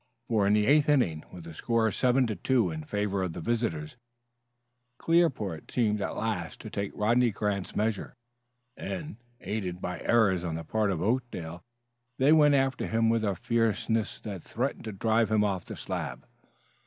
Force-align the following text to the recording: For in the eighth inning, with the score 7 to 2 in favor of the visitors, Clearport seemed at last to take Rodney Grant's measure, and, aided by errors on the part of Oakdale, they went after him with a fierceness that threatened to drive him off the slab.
For 0.29 0.47
in 0.47 0.53
the 0.53 0.65
eighth 0.65 0.89
inning, 0.89 1.23
with 1.31 1.43
the 1.43 1.53
score 1.53 1.91
7 1.91 2.25
to 2.25 2.35
2 2.35 2.71
in 2.71 2.85
favor 2.85 3.21
of 3.21 3.33
the 3.33 3.39
visitors, 3.39 3.97
Clearport 4.97 5.69
seemed 5.69 6.01
at 6.01 6.17
last 6.17 6.59
to 6.61 6.71
take 6.71 6.91
Rodney 6.97 7.29
Grant's 7.29 7.75
measure, 7.75 8.15
and, 8.75 9.17
aided 9.41 9.79
by 9.79 9.99
errors 9.99 10.43
on 10.43 10.55
the 10.55 10.63
part 10.63 10.89
of 10.89 11.03
Oakdale, 11.03 11.61
they 12.17 12.33
went 12.33 12.55
after 12.55 12.87
him 12.87 13.09
with 13.09 13.23
a 13.23 13.35
fierceness 13.35 14.19
that 14.21 14.41
threatened 14.43 14.85
to 14.85 14.91
drive 14.91 15.29
him 15.29 15.43
off 15.43 15.65
the 15.65 15.75
slab. 15.75 16.25